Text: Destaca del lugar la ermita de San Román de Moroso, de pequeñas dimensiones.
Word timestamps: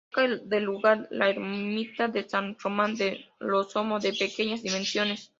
Destaca 0.15 0.39
del 0.45 0.63
lugar 0.63 1.07
la 1.11 1.29
ermita 1.29 2.07
de 2.07 2.27
San 2.27 2.57
Román 2.57 2.95
de 2.95 3.23
Moroso, 3.39 3.85
de 3.99 4.13
pequeñas 4.13 4.63
dimensiones. 4.63 5.29